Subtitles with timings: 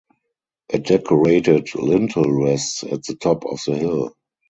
[0.73, 4.15] A decorated lintel rests at the top of the hill.